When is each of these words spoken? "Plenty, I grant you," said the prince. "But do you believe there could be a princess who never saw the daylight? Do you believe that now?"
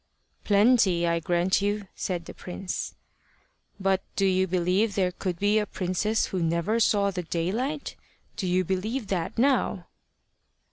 "Plenty, 0.43 1.05
I 1.05 1.19
grant 1.19 1.61
you," 1.61 1.87
said 1.93 2.25
the 2.25 2.33
prince. 2.33 2.95
"But 3.79 4.01
do 4.15 4.25
you 4.25 4.47
believe 4.47 4.95
there 4.95 5.11
could 5.11 5.37
be 5.37 5.59
a 5.59 5.67
princess 5.67 6.25
who 6.25 6.41
never 6.41 6.79
saw 6.79 7.11
the 7.11 7.21
daylight? 7.21 7.95
Do 8.35 8.47
you 8.47 8.63
believe 8.65 9.09
that 9.09 9.37
now?" 9.37 9.85